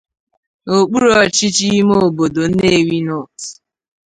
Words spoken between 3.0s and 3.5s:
North.